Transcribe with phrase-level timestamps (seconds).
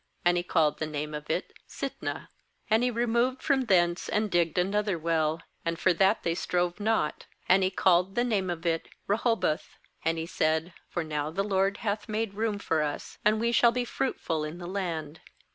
[0.25, 2.27] And he called the name of it aSitnah.
[2.71, 7.27] ^And he removed from thence, and digged another well; and for that they strove not.
[7.47, 11.77] And he called the name of it bRehoboth; and he said: 'For now the LORD
[11.85, 15.19] hath made room for us, and we shall be fruitful in the land.'